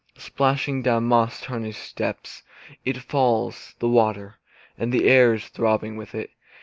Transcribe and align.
Splashing 0.17 0.81
down 0.81 1.03
moss 1.03 1.41
tarnished 1.41 1.83
steps 1.83 2.41
It 2.83 2.97
falls, 2.97 3.75
the 3.77 3.87
water; 3.87 4.39
And 4.75 4.91
the 4.91 5.07
air 5.07 5.35
is 5.35 5.47
throbbing 5.47 5.95
with 5.95 6.15
it. 6.15 6.31